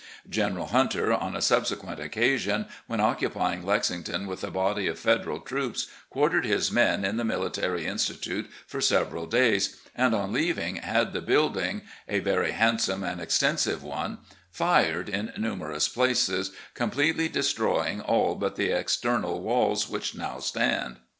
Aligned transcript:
General 0.27 0.65
Hunter, 0.65 1.13
on 1.13 1.35
a 1.35 1.43
subsequent 1.43 1.99
occasion, 1.99 2.65
when 2.87 2.99
occup5dng 2.99 3.63
Lexington 3.63 4.25
•with 4.25 4.43
a 4.43 4.49
body 4.49 4.87
of 4.87 4.97
Federal 4.97 5.39
troops, 5.39 5.85
quartered 6.09 6.43
his 6.43 6.71
men 6.71 7.05
in 7.05 7.17
the 7.17 7.23
Military 7.23 7.85
Institute 7.85 8.49
for 8.65 8.81
several 8.81 9.27
days, 9.27 9.75
and, 9.95 10.15
on 10.15 10.33
lea'ving, 10.33 10.79
had 10.81 11.13
the 11.13 11.21
building— 11.21 11.83
s, 12.07 12.19
very 12.23 12.53
handsome 12.53 13.03
and 13.03 13.21
extensive 13.21 13.83
one— 13.83 14.17
^fired 14.59 15.07
in 15.07 15.31
numerous 15.37 15.87
places, 15.87 16.49
completely 16.73 17.29
destroying 17.29 18.01
all 18.01 18.33
but 18.33 18.55
the 18.55 18.71
external 18.71 19.39
walls, 19.39 19.87
which 19.87 20.15
now 20.15 20.39
stand. 20.39 20.97